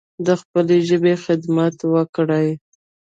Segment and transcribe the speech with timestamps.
[0.25, 2.49] د خپلې ژبې خدمت وکړﺉ